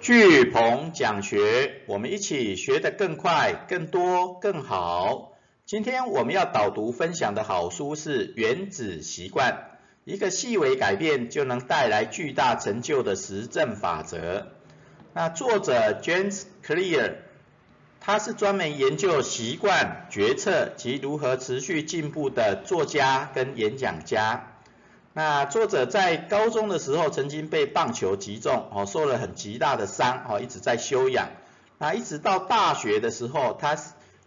[0.00, 5.32] 巨鹏讲学，我们一起学得更快、更多、更好。
[5.66, 9.52] 今天我们要导读分享的好书是《原子习惯》，
[10.10, 14.52] 一个细微改变就能带来巨大成就的实证法则。
[15.12, 17.16] 那作者 James Clear，
[18.00, 24.49] 他是专门研究习惯、决策及如何持续进步的作家跟演讲家。
[25.12, 31.30] 那作者在高中的时候曾经被棒球击中，哦，受了很极大的伤，哦，一直在休养。
[31.78, 33.76] 那一直到大学的时候，他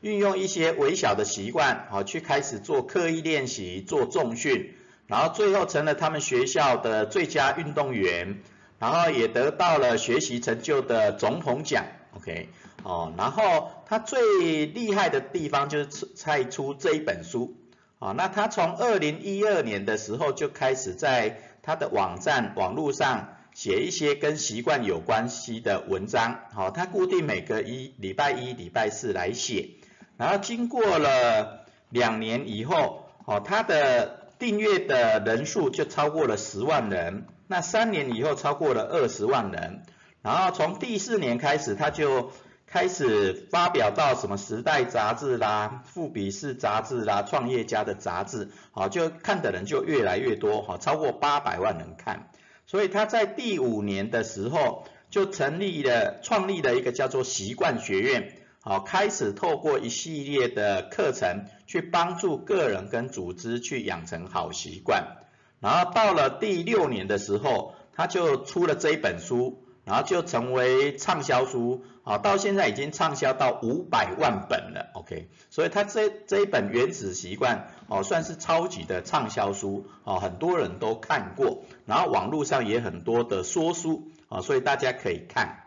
[0.01, 4.73] 运用一些微小的习惯，哦，去开始做刻意练习，做重训，
[5.07, 8.41] 然后最后成了他们学校的最佳运动员，
[8.77, 11.85] 然后也得到了学习成就的总统奖
[12.17, 12.49] ，OK，
[12.83, 17.55] 哦，然后他最厉害的地方就是猜出这一本书。
[18.03, 26.41] 啊，那他从二零一二年的时候就开始在他的网站网络上写一些跟习惯有关系的文章。
[26.53, 29.69] 好，他固定每个一礼拜一、礼拜四来写，
[30.17, 37.25] 然后经过了两年以后，哦，他的订阅的人数就超过了十万人。
[37.47, 39.83] 那三年以后超过了二十万人，
[40.21, 42.33] 然后从第四年开始他就。
[42.73, 52.31] 开始发表到什么时代杂志啦、富比士杂志啦、创业家的杂志，好，就看的人就越来越多，哈，超过八百万人看。
[52.65, 65.17] 所以他在第五年的时候就成立了、创立了一个叫做习惯学院，好，开始透过一系列的课程去帮助个人跟组织去养成好习惯。
[65.59, 69.62] 然后到了第六年的时候，他就出了这一本书。
[69.85, 85.65] 然后就成为畅销书，啊，到现在已经畅销到五百万本了，OK，所以他这这一本《原子习惯》哦，算是超级的畅销书，哦，很多人都看过，然后网络上也很多的说书，啊，所以大家可以看。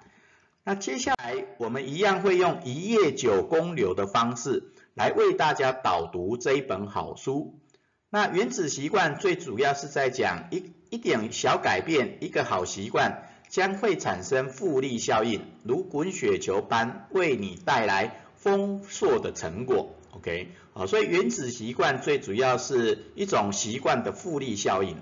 [0.64, 7.61] 那接下来我们一样会用一页九公流的方式来为大家导读这一本好书。
[8.08, 13.23] 那《原子习惯》最主要是在讲一一点小改变，一个好习惯。
[13.56, 19.94] 将会产生复利效应，如滚雪球般为你带来丰硕的成果。
[20.11, 24.98] OK，好，所以原子习惯最主要是一种习惯的复利效应。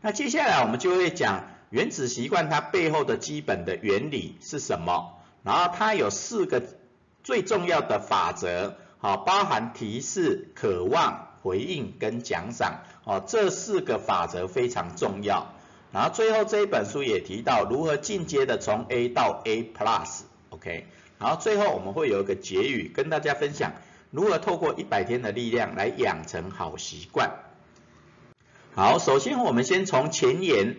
[0.00, 6.62] 那接下来我们就会讲原子习惯它背后的基本的原理是什么，然后它有四个
[7.24, 15.52] 最重要的法则，好，包含提示、渴望、回应跟奖赏，哦，这四个法则非常重要。
[15.92, 20.86] 然后最后这一本书也提到如何进阶的从 A 到 A Plus，OK。
[21.18, 23.74] 然后最后我们会有一个结语跟大家分享
[24.10, 27.30] 如何透过一百天的力量来养成好习惯。
[28.74, 30.76] 好，首先我们先从前言。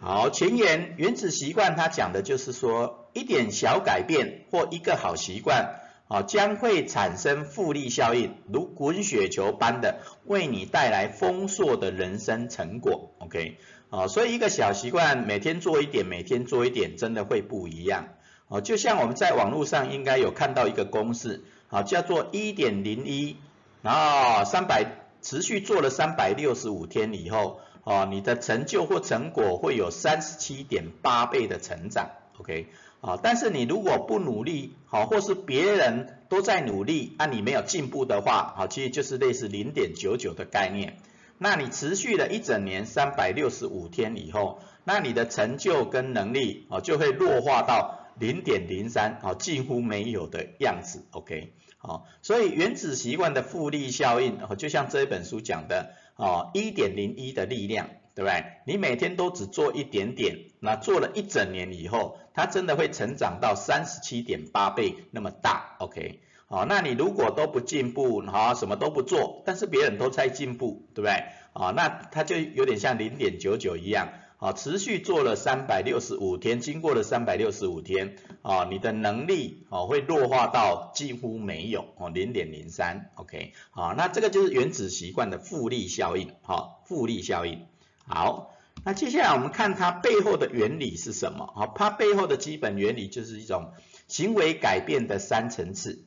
[0.00, 5.76] 好，前言原子习惯它讲的就是说一点小改变或一个好习惯，
[6.08, 13.58] 啊将会产生复利效应，如滚雪球般的为你带来丰硕的人生成果，OK。
[13.92, 18.08] 哦，所以一个小习惯，每天做一点，每天做一点，真的会不一样。
[18.48, 23.36] 哦，就像我们在网络上应该有看到一个公式，啊，叫做一点零一，
[23.82, 24.86] 然后三百
[25.20, 32.68] 持续做了三百六十五天以后，哦，你的成就或成果会有三十七点八倍的成长，OK，
[33.02, 40.96] 啊，但是你如果不努力，好，或是别人都在努力，那你没有进步的话，好，其实就是类似零点九九的概念。
[41.42, 58.44] 那你持续了一整年三百六十五天以后，那你的成就跟能力哦就会弱化到零点零三，哦几乎没有的样子，OK，好，所以原子习惯的复利效应，哦就像这一本书讲的，哦一点零一的力量，对不对？
[58.64, 66.20] 你每天都只做一点点，那做了一整年以后，它真的会成长到三十七点八倍那么大，OK。
[66.52, 71.24] 哦，那你如果都不进步，好，什么都不做，但是别人都在进步，对不对？
[71.54, 87.64] 啊，那它就有点像零点九九一样，啊，持续做了三百六十五天，经过了三百六十五天，啊，你的能力哦会弱化到几乎没有，哦，零点零三，OK，好，那这个就是原子习惯的复利效应，好，复利效应。
[88.06, 88.52] 好，
[88.84, 91.50] 那接下来我们看它背后的原理是什么？
[91.56, 93.72] 好，它背后的基本原理就是一种
[94.06, 96.04] 行为改变的三层次。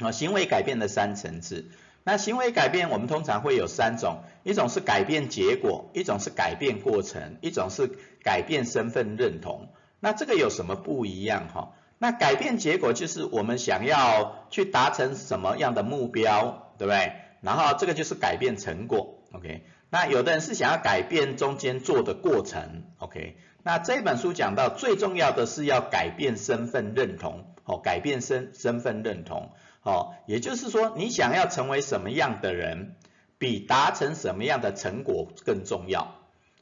[0.00, 1.70] 啊，行为改变的三层次。
[2.04, 7.90] 那行为改变，我们通常会有三种，一种是改变结果，一种是改变过程，一种是
[8.22, 9.68] 改变身份认同。
[10.00, 11.74] 那这个有什么不一样哈？
[11.98, 17.12] 那改变结果就是我们想要去达成什么样的目标，对不对？
[17.40, 19.64] 然后这个就是改变成果，OK。
[19.90, 23.36] 那有的人是想要改变中间做的过程，OK。
[23.62, 29.50] 那这本书讲到最重要的是要改变身份认同，哦，改变身身份认同，
[29.88, 32.94] 哦，也就是说你想要成为什么样的人，
[33.38, 36.14] 比达成什么样的成果更重要，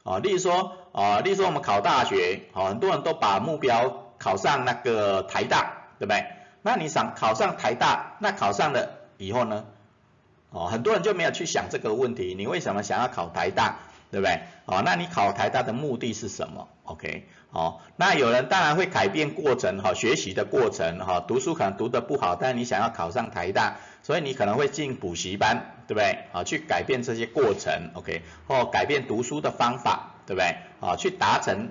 [0.05, 6.25] 啊，例如说，啊，例如说我们考大学，哦，很多人都把目标考上那个台大，对不对？
[6.63, 9.65] 那你想考上台大，那考上了以后呢？
[10.51, 13.79] 哦，很多人就没有去想这个问题，你为什么想要考台大，
[14.13, 14.43] 对不对？
[14.67, 26.19] 哦，那你考台大的目的是什么？OK，哦，那有人当然会改变过程，哈，学习的过程，哈，读书可能读得不好，但是你想要考上台大，所以你可能会进补习班，对不对？
[26.33, 30.57] 啊，去改变这些过程，OK，或改变读书的方法，对不对？
[30.81, 31.71] 啊，去达成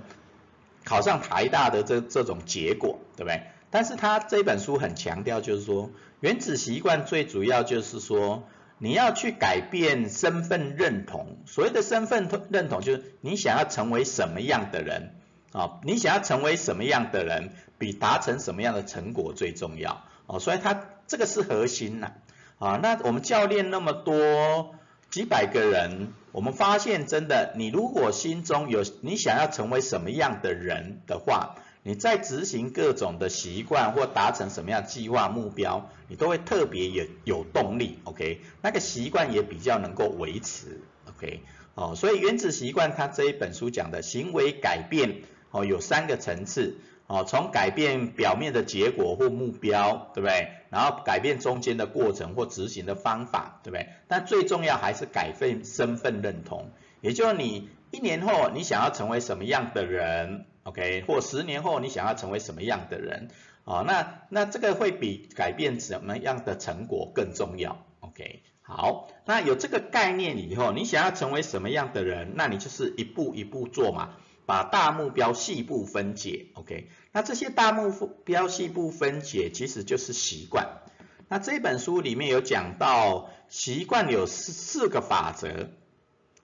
[0.84, 3.44] 考上台大的这这种结果，对不对？
[3.70, 8.44] 但是他这本书很强调，就是说原子习惯最主要就是说。
[8.78, 15.16] 你要去改变身份认同，所谓的身份认同就是你想要成为什么样的人
[15.56, 15.80] 啊？
[15.84, 20.40] 你想要成为什么样的人，比达成什么样的成果最重要哦。
[20.40, 22.12] 所以它这个是核心呐
[22.60, 22.80] 啊。
[22.84, 24.76] 那我们教练那么多
[25.10, 31.56] 几百个人，我们发现真的，你如果心中有你想要成为什么样的人的话。
[31.88, 38.42] 你在执行各种的习惯或达成什么样计划目标，你都会特别有有动力，OK？
[38.64, 41.42] 那个习惯也比较能够维持，OK？
[41.76, 45.22] 哦，所以原子习惯它这一本书讲的行为改变，
[45.56, 46.76] 哦，有三个层次，
[47.08, 50.50] 哦，从改变表面的结果或目标，对不对？
[50.70, 53.88] 然后改变中间的过程或执行的方法，对不对？
[54.10, 60.46] 但最重要还是改变身份认同，也就是你一年后你想要成为什么样的人。
[60.64, 63.30] OK，或十年后你想要成为什么样的人
[63.64, 63.86] 哦？
[63.88, 67.86] 那那这个会比改变什么样的成果更重要。
[68.00, 76.48] OK，好，那有这个概念以后，你想要成为什么样的人，那你就是一步一步做嘛，把大目标细部分解。
[76.54, 77.92] OK，那这些大目
[78.24, 80.82] 标细部分解其实就是习惯。
[81.28, 85.70] 那这本书里面有讲到习惯有四四个法则，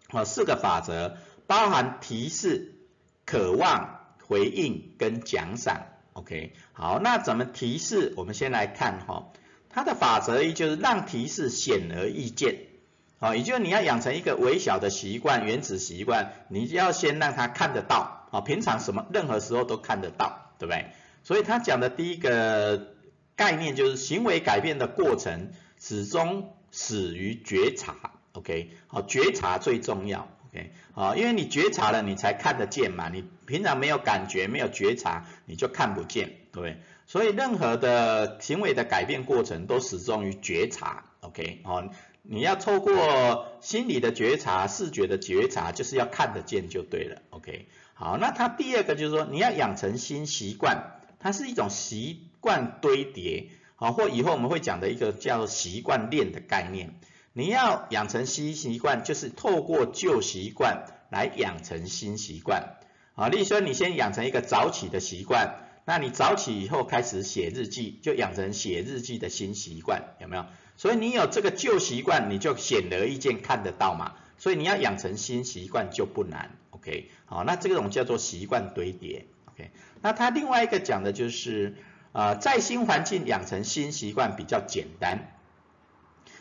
[0.09, 1.17] 啊，四个法则
[1.47, 2.75] 包含提示、
[3.25, 3.99] 渴望。
[4.23, 8.13] 回应跟奖赏，OK，好，那怎么提示？
[8.15, 9.33] 我们先来看哈，
[9.69, 12.67] 它的法则一就是让提示显而易见，
[13.21, 20.87] 好，也就是你要养成一个微小的习惯，原子习惯，你要先让他看得到，啊，平常什么任何时候都看得到，对不对？
[21.21, 22.95] 所以他讲的第一个
[23.35, 27.95] 概念就是行为改变的过程始终始于觉察
[28.31, 30.27] ，OK，好，觉察最重要。
[30.49, 33.07] OK，啊，因为你觉察了，你才看得见嘛。
[33.09, 36.81] 你平常没有感觉，没有觉察，你就看不见，对不对？
[37.05, 41.03] 所以任何的行为的改变过程都始终于觉察。
[41.21, 41.91] OK，哦，
[42.23, 47.21] 你要透过心理的觉察、视觉的觉察，就是要看得见就对了。
[47.31, 56.95] OK，好，那它第二个就是说，你要养成新习惯，它是一种习惯堆叠，好，或以后我们会讲的一个叫习惯链的概念。
[57.33, 62.75] 你要养成新习惯，就是透过旧习惯来养成新习惯。
[63.15, 70.45] 啊，例如说你先养成一个早起的习惯，那你早起以后开始写日记，就养成写日记的新习惯，有没有？
[70.81, 74.13] 所以你有这个旧习惯，你就显而易见看得到嘛。
[74.39, 77.11] 所以你要养成新习惯就不难，OK？
[77.25, 79.69] 好，那这种叫做习惯堆叠，OK？
[80.01, 81.75] 那他另外一个讲的就是，
[82.13, 85.37] 呃，在新环境养成新习惯比较简单。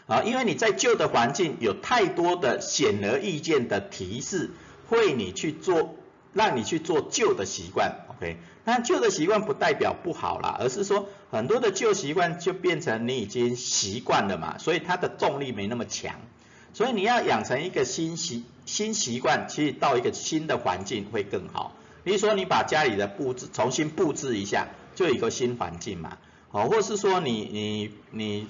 [0.06, 4.52] 啊，因为你在旧的环境有太多的显而易见的提示，
[4.88, 5.96] 会你去做，
[6.32, 8.36] 让你去做旧的习惯，OK？
[8.64, 16.16] 那旧的习惯不代表不好啦，而是说很多的旧习惯就变成你已经习惯了嘛，所以它的动力没那么强。
[16.72, 21.74] 所以你要养成一个新习新习惯，其实到一个新的环境会更好。
[22.04, 26.18] 比如说你把家里的布置重新布置一下，就一个新环境嘛，
[26.50, 28.46] 好，或是说你你你。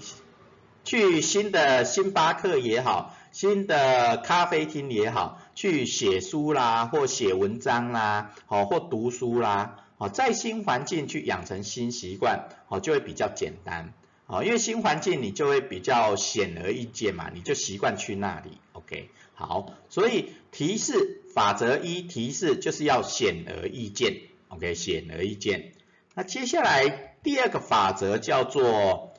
[0.83, 13.93] 去新的星巴克也好，新的咖啡厅也好，去写书啦，或写文章啦，哦，或读书啦，哦，在新环境去养成新习惯，哦，就会比较简单，
[14.25, 24.17] 哦，因为新环境你就会比较显而易见嘛，你就习惯去那里，OK，好，所以提示法则一，提示就是要显而易见
[24.49, 25.73] ，OK，显而易见。
[26.15, 29.13] 那接下来第二个法则叫做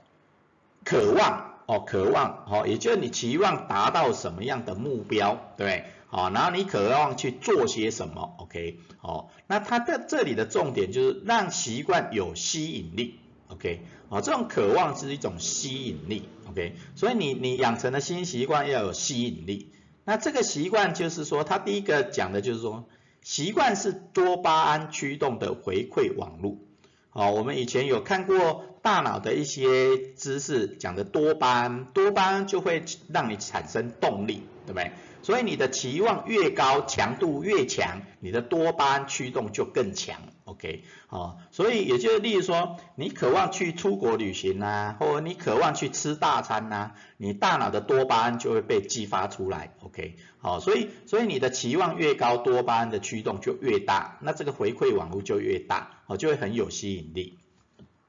[0.83, 1.51] 渴望。
[1.67, 19.71] 哦，渴望，哦，也就是你期望达到什么样的目标，对，好，然后你渴望去做些什么，OK，哦，那它的这里的重点就是让习惯有吸引力，OK，哦，这种渴望是一种吸引力，OK，所以你你养成的新习惯要有吸引力，
[20.03, 22.83] 那这个习惯就是说，它第一个讲的就是说，
[23.21, 26.67] 习惯是多巴胺驱动的回馈网路。
[27.09, 34.91] 好，我们以前有看过大脑的一些知识，讲的多巴胺，多巴胺就会让你产生动力，对不对？
[35.23, 40.83] 所以你的期望越高，强度越强，你的多巴胺驱动就更强，OK？
[41.07, 50.15] 好，所以也就是例如说，你渴望去出国旅行呐，或者你渴望去吃大餐呐，你大脑的多巴胺就会被激发出来，OK？
[50.39, 57.37] 好，所以所以你的期望越高，多巴胺的驱动就越大，那这个回馈网络就越大，哦，就会很有吸引力，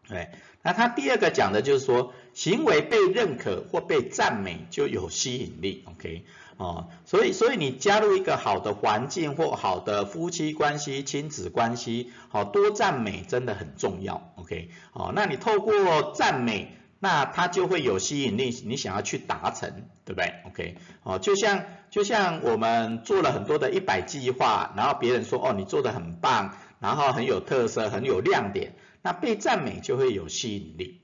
[0.09, 0.29] 对。
[0.65, 6.25] 那他第二个讲的就是说，行为被认可或被赞美就有吸引力，OK？
[6.63, 14.69] 哦，所以所以你加入一个好的环境或好的夫妻关系、亲子关系，好多赞美真的很重要，OK？
[14.93, 20.77] 哦，那你透过赞美，那它就会有吸引力，你想要去达成，对不对？OK？
[21.03, 31.02] 哦，就像就像我们做了很多的一百计划，然后别人说哦你做的很棒，然后很有特色，很有亮点，那被赞美就会有吸引力。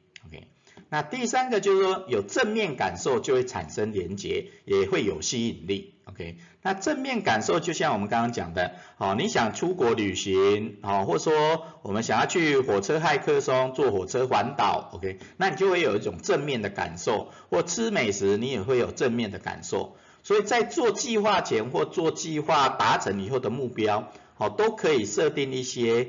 [0.91, 5.95] 那第三个就是说，有正面感受就会产生连结，也会有吸引力。
[6.05, 19.97] OK，那正面感受就像我们刚刚讲的，好，你想出国旅行，好，或者说我们想要去火车海客松坐火车环岛，OK，那你就会有一种正面的感受，或吃美食你也会有正面的感受。
[20.23, 26.09] 所以在做计划前或做计划达成以后的目标，好，都可以设定一些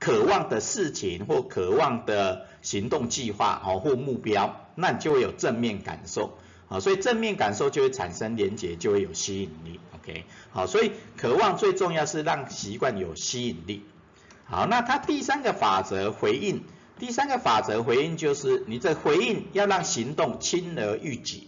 [0.00, 2.50] 渴望的事情或渴望的。
[2.62, 6.36] 行动计划哦或目标，那你就会有正面感受
[6.68, 9.80] 啊，所以正面感受就会产生连结，就会有吸引力。
[9.94, 13.86] OK，好，所以渴望最重要是让习惯有吸引力。
[14.44, 16.62] 好，那它第三个法则回应，
[16.98, 21.44] 第三个法则回应就是你这回应要让行动轻而易举，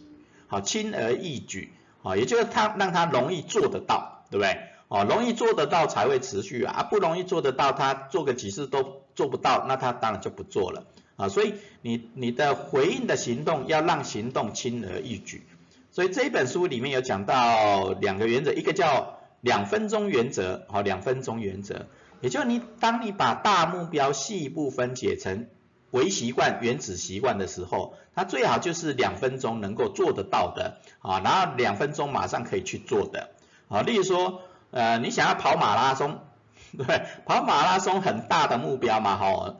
[0.46, 4.56] 好，轻而易举，啊，也就是它让它容易做得到，对不对？
[4.92, 10.84] 哦，容易做得到才会持续啊，不容易做得到，他做个几次都做不到，那他当然就不做了。
[11.16, 15.44] 啊，所以你你的回应的行动要让行动轻而易举，
[15.92, 21.86] 所以这一本书里面有讲到两个原则，一个叫两分钟原则，好，两分钟原则，
[22.20, 25.46] 也就是你当你把大目标细部分解成
[25.90, 33.30] 微习惯、原子习惯的时候，它最好就是两分钟能够做得到的，啊，然后两分钟马上可以去做的，
[33.68, 34.42] 啊，例如说，
[34.72, 36.18] 呃，你想要跑马拉松，
[36.76, 39.54] 对，跑马拉松很大的目标嘛，哈。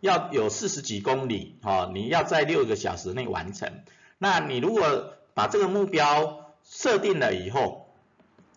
[0.00, 3.82] 要有四十几公里，哈，你要在六个小时内完成。
[4.16, 7.88] 那你如果把这个目标设定了以后，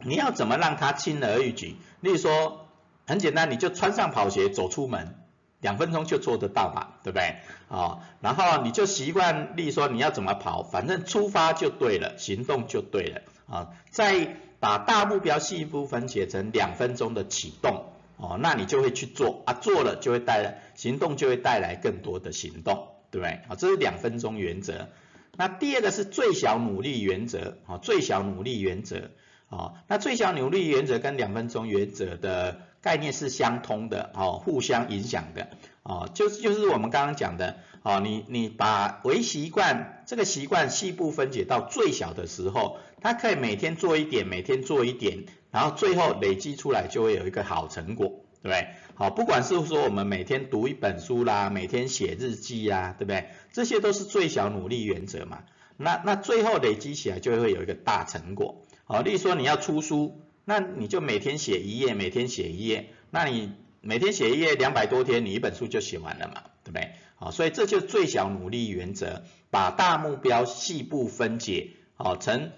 [0.04, 1.78] 你要怎么让它轻而易举？
[2.02, 2.68] 例如说，
[3.08, 5.16] 很简单，你就穿上跑鞋走出门，
[5.62, 7.38] 两分钟就做得到嘛，对不对？
[7.70, 17.88] 啊，然后你就习惯，例如说你要怎么跑，反正出发就对了，行动就对了，啊，在把大目标细部分解成两分钟的启动。
[18.16, 23.40] 哦，那你就会去做啊，做了就会带来行动，就会带来更多的行动，对不对？
[23.48, 24.90] 啊，这是两分钟原则。
[25.36, 29.10] 那第二个是最小努力原则，啊，最小努力原则，
[29.50, 35.48] 啊，那最小努力原则跟两分钟原则的概念是相通的，哦，互相影响的，
[35.82, 45.26] 哦，就是就是我们刚刚讲的，哦，你你把为习惯这个习惯细部分解到最小的时候，它可以每天做一点，每天做一点。
[45.52, 48.68] 然后最后累积出来就会有一个好成果，对不对？
[48.96, 53.32] 好，不管是说我们每天读一本书啦，每天写日记呀，对不对？
[53.52, 55.44] 这些都是最小努力原则嘛。
[55.76, 58.66] 那那最后累积起来就会有一个大成果。
[58.86, 66.92] 好，例如说你要出书，那你就每天写一页，每天写一页，那你每天写一页，两百多天，你一本书就写完了嘛，对不对？
[67.16, 72.52] 好，所以这就是最小努力原则，把大目标细部分解，好成。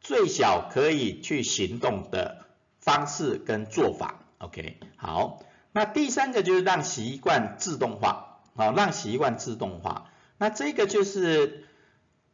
[0.00, 2.46] 最小可以去行动的
[2.78, 5.42] 方式跟做法，OK，好，
[5.72, 11.66] 那第三个就是让习惯自动化，好，让习惯自动化，那这个就是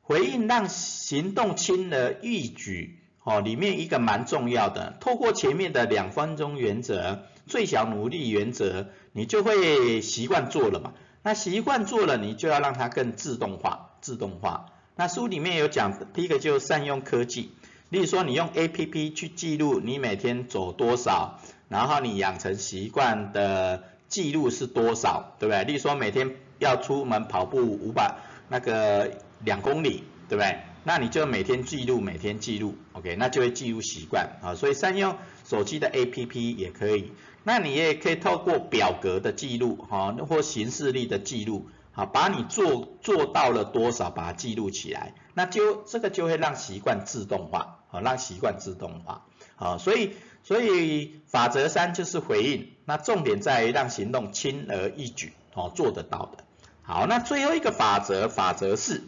[0.01, 10.95] 回应让行动轻而易举，哦，里面一个蛮重要的，透过前面的两分钟原则、最小努力原则，你就会习惯做了嘛，
[11.25, 14.67] 那习惯做了，你就要让它更自动化，自动化。
[14.99, 17.51] 那书里面有讲，第一个就善用科技，
[17.89, 21.39] 例如说你用 A P P 去记录你每天走多少，
[21.69, 25.65] 然后你养成习惯的记录是多少，对不对？
[25.65, 28.17] 例如说每天要出门跑步五百
[28.49, 30.59] 那个两公里，对不对？
[30.83, 34.55] 那你就每天记录，每天记录，OK，那就会记录习惯啊。
[34.55, 37.13] 所以善用手机的 A P P 也可以，
[37.43, 41.69] 那你也可以透过表格的记录，哈，或形式力的记录。
[41.91, 49.27] 好，把你做做到了多少，把它记录起来，那就这个就会让习惯自动化，好，让习惯自动化。
[49.57, 56.45] 啊，所以所以法则三就是回应，那重点在于让行动轻而易举，哦，做得到的。
[56.83, 59.03] 好，那最后一个法则，法则四，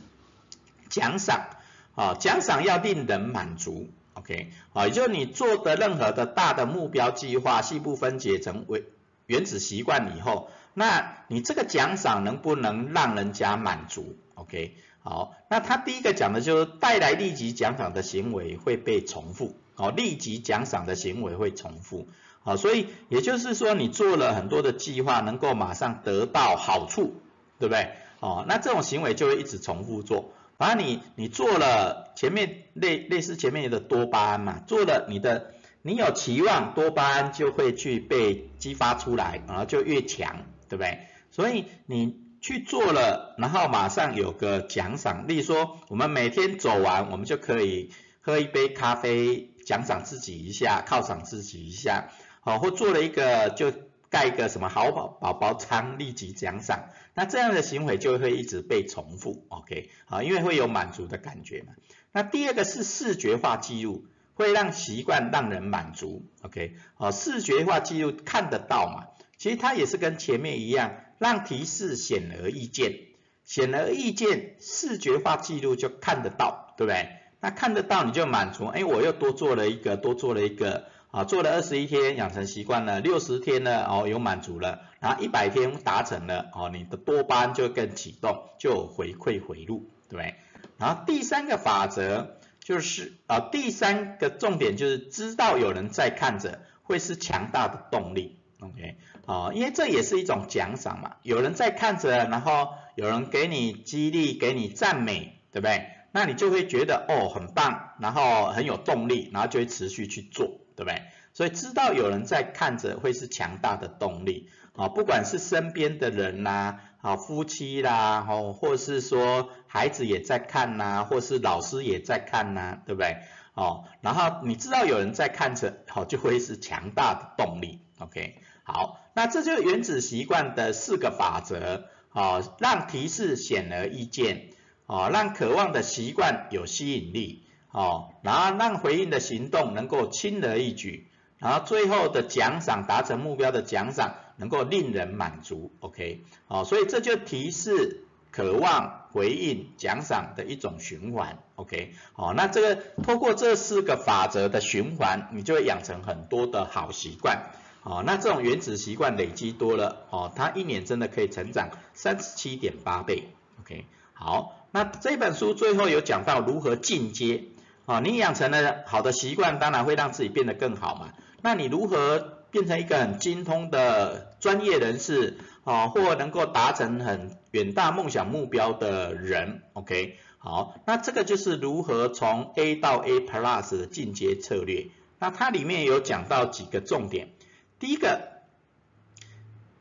[0.88, 1.48] 奖赏，
[1.94, 8.84] 啊，奖赏要令人满足，OK，啊，也就是你做的任何的大的目标计划，细部分解成为
[9.26, 14.74] 原子习惯以后，那你这个奖赏能不能让人家满足？OK，
[15.08, 22.08] 好，那他第一个讲的就是带来立即奖赏的行为会被重复，哦，立即奖赏的行为会重复，
[22.40, 27.14] 好，所以也就是说你做了很多的计划，能够马上得到好处。
[27.60, 27.90] 对不对？
[28.20, 30.30] 哦，那这种行为就会一直重复做。
[30.58, 40.36] 反正你你做了前面类类似前面的多巴胺嘛，做了你的你有期望，多巴胺就会去被激发出来，然后就越强，
[40.68, 41.00] 对不对？
[41.32, 47.90] 所以你去做了，然后马上有个奖赏，例如说我们每天走完，我们就可以
[48.22, 52.08] 喝一杯咖啡，奖赏自己一下，犒赏自己一下，
[52.40, 53.70] 好，或做了一个就。
[54.10, 61.74] 盖一个什么好宝宝宝仓立即奖赏，那这样的行为就会一直被重复，OK，好，因为会有满足的感觉嘛。
[62.10, 72.98] 那第二个是视觉化记录，会让习惯让人满足，OK，好，视觉化记录看得到嘛，其实它也是跟前面一样，让提示显而易见，
[73.44, 77.08] 显而易见，视觉化记录就看得到，对不对？
[77.40, 80.86] 那看得到你就满足，哎，我又多做了一个，多做了一个。
[81.10, 90.34] 啊，做了二十一天养成习惯了，六十天呢，哦，有满足了，然后一百天达成了，哦，你的多巴胺就更启动，就回馈回路，对不对？
[90.76, 98.96] 然后第三个法则就是啊，第三个重点就是知道有人在看着，会是强大的动力，OK，
[99.26, 105.90] 啊，因为这也是一种奖赏嘛，有人在看着，然后有人给你激励，给你赞美，对不对？
[106.12, 110.60] 那你就会觉得哦很棒，然后很有动力，然后就会持续去做。
[110.78, 111.02] 对不对？
[111.34, 123.16] 所以知道有人在看着会是强大的动力啊，不管是身边的人呐，啊夫妻啦，哦，或是说孩子也在看呐，或是老师也在看呐，对不对？
[123.54, 127.80] 哦，然后你知道有人在看着，好就会是强大的动力。
[127.98, 134.50] OK，好，那这就是原子习惯的四个法则啊，让提示显而易见
[134.86, 137.44] 啊，让渴望的习惯有吸引力。
[137.70, 157.50] 哦，然后让回应的行动能够轻而易举，然后最后的奖赏达成目标的奖赏能够令人满足，OK，好，所以这就提示渴望回应奖赏的一种循环，OK，好，那这个透过这四个法则的循环，你就会养成很多的好习惯，
[157.80, 163.28] 好，那这种原子习惯累积多了，哦，它一年真的可以成长三十七点八倍
[163.60, 167.44] ，OK，好，那这本书最后有讲到如何进阶。
[167.86, 171.14] 啊，你养成了好的习惯，当然会让自己变得更好嘛。
[171.40, 172.18] 那你如何
[172.50, 184.88] 变成一个很精通的专业人士啊，或能够达成很远大梦想目标的人？OK，好，那这个就是如何从 A 到 A Plus 的进阶策略。
[185.18, 187.30] 那它里面有讲到几个重点。
[187.78, 188.28] 第一个，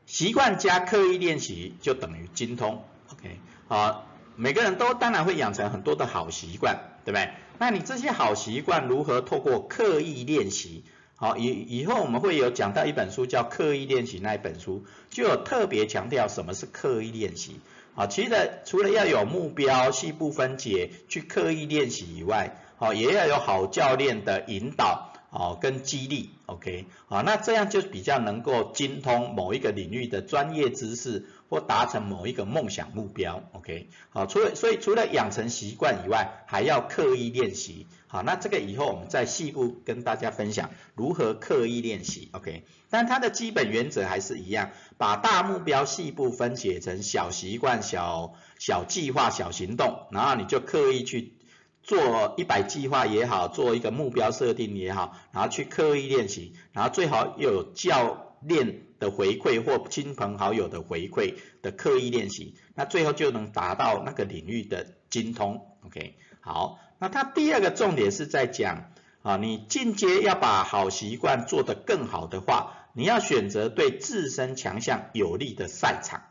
[0.06, 2.84] 习惯加刻意练习就等于精通。
[3.12, 6.94] OK，好，每个人都当然会养成很多的好习惯。
[7.08, 7.30] 对不对？
[7.58, 10.84] 那你这些好习惯如何透过刻意练习？
[11.16, 17.62] 好，以以后我们会有讲到一本书叫《刻意练习》那一本书，就有特别强调什么是刻意练习。
[17.96, 31.28] 啊，其实除了要有目标、细部分解去刻意练习以外，好，也要有好教练的引导，哦，跟激励，OK，好，那这样就比较能够精通某一个领域的专业知识。
[31.50, 51.32] 或达成某一个梦想目标，OK，好，除了所以除了养成习惯以外，还要刻意练习，好，那这个以后我们再细部跟大家分享如何刻意练习，OK，但它的基本原则还是一样，把大目标细部分解成小习惯、小小计划、小行动，然后你就刻意去
[51.88, 58.84] 做一百计划也好，做一个目标设定也好，然后去刻意练习，然后最好又有教练。
[59.00, 65.78] 的回馈或亲朋好友的回馈的刻意练习，那最后就能达到那个领域的精通。
[65.86, 68.89] OK，好，那它第二个重点是在讲
[69.21, 76.23] 啊，你进阶要把好习惯做得更好的话，你要选择对自身强项有利的赛场。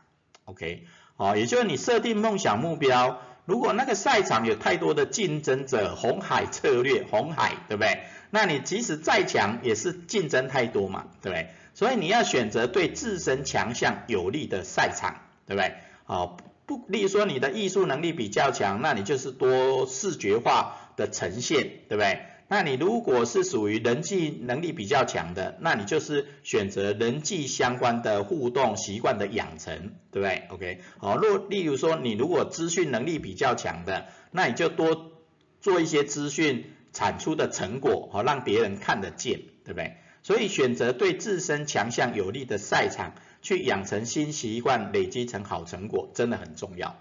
[0.43, 8.01] OK，好，也就是你设定梦想目标，如果那个赛场有太多的竞争者，红海策略，红海，对不对？
[8.29, 11.47] 那你即使再强，也是竞争太多嘛，对不对？
[11.73, 15.75] 所以你要选择对自身强项有利的赛场，对不对？
[16.03, 22.23] 好，不，例如说你的艺术能力比较强，那你就是多视觉化的呈现，对不对？
[22.49, 35.11] 那你如果是属于人际能力比较强的，那你就是选择人际相关的互动习惯的养成，对不对？OK，好，若例如说你如果资讯能力比较强的，那你就多
[35.59, 39.97] 做一些资讯产出的成果，好让别人看得见，对不对？
[40.23, 46.95] 所以选择对自身强项有利的赛场，去养成新习惯，累积成好成果，真的很重要。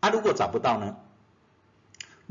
[0.00, 0.96] 啊，如果找不到呢？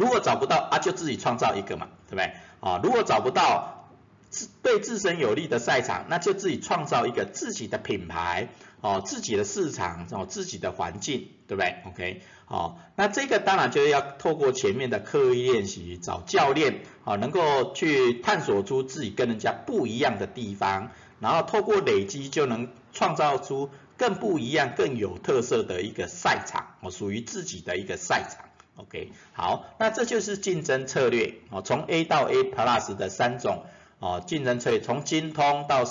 [0.01, 2.33] 如果找不到啊，就自己创造一个嘛，对不对？
[2.59, 3.87] 啊，如果找不到
[4.31, 8.49] 自对自身有利的赛场，那就自己创造一个自己的品牌，
[8.81, 28.45] 哦，自己的市场，哦，自己的环境，对不对？OK，好，那这个当然就是要透过前面的刻意练习，找教练，啊，能够去探索出自己跟人家不一样的地方，然后透过累积就能创造出更不一样、更有特色的一个赛场，哦，属于自己的一个赛场。
[28.81, 33.63] OK，好，那这就是竞争策略哦，从 A 到 A Plus 的三种
[33.99, 35.83] 哦竞争策略，从精通到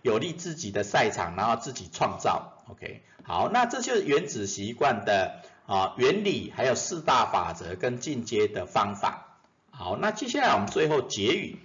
[0.00, 2.64] 有利自己的赛场，然后自己创造。
[2.68, 9.36] OK，好，那这就是原子习惯的啊原理，还有四大法则跟进阶的方法。
[9.70, 11.58] 好，那接下来我们最后结语，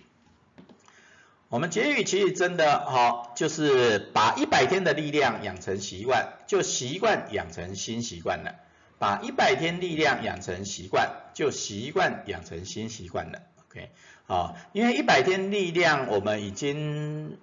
[1.48, 8.56] 我们结语其实真的好，就是把一百天的力量养成习惯，就习惯养成新习惯了。
[8.98, 13.42] 把一百天力量养成习惯，就习惯养成新习惯了。
[13.70, 13.90] OK，
[14.28, 17.38] 啊，因为一百天力量，我们已经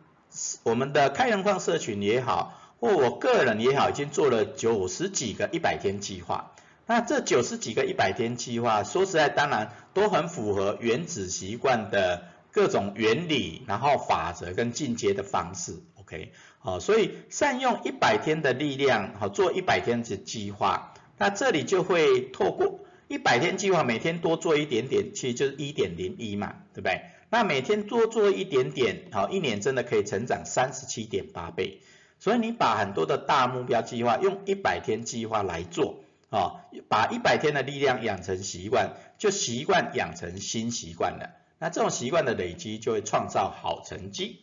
[0.62, 6.52] 我们的开源矿社群也好，或我个人也好，已经做了九十几个一百天计划。
[6.86, 15.80] 那这九十几个一百天计划，说实在，当然都很符合原子习惯的各种原理，然后法则跟进阶的方式。
[16.00, 20.91] OK，好，所以善用一百天的力量，好做一百天的计划。
[21.18, 27.02] 那这里就会透过一百天计划，每天多做一点点，其实就是一点零一嘛，对不对？
[27.30, 31.80] 那每天多做一点点，好，一年真的可以成长三十七点八倍。
[32.18, 41.30] 所以你把很多的大目标计划用一百天计划来做，啊，把一百天的力量养成习惯，就习惯养成新习惯了。
[41.58, 44.40] 那这种习惯的累积，就会创造好成绩。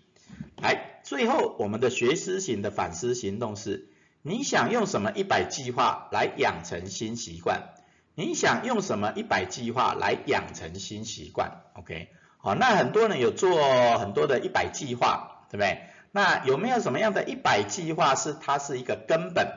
[0.61, 3.88] 来，最后我们的学思型的反思行动是。
[4.21, 7.69] 你想用什么一百计划来养成新习惯？
[8.15, 15.83] 你想用什么一百计划来养成新习惯？OK，好，那很多人有做很多的一百计划，对不对？
[16.11, 19.47] 那有没有什么样的一百计划是它是一个根本？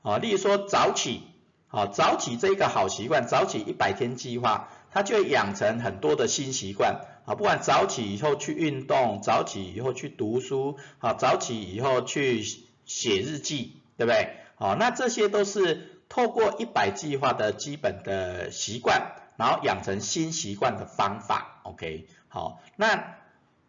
[0.00, 1.20] 啊，例如说早起，
[1.66, 12.42] 好，早起这个好习惯，早起一百天计划，它就会养成很多的新习惯，啊，不管早起以后去运动，早起以后去读书，好，早起以后去
[12.86, 13.82] 写日记。
[13.96, 14.36] 对不对？
[14.56, 21.60] 好，那这些都是透过一百计划的基本的习惯，然后养成新习惯的方法。
[21.64, 23.16] OK，好，那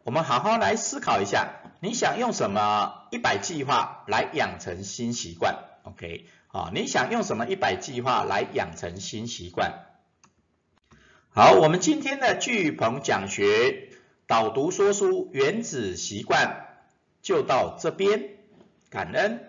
[0.04, 9.86] 我们好好来思考一下，你想用什么一百计划来养成新习惯？OK，好，你想用什么一百计划来养成新习惯？
[11.32, 13.90] 好，我们今天的巨鹏讲学
[14.26, 16.66] 导读说书原子习惯
[17.22, 18.30] 就到这边，
[18.90, 19.47] 感恩。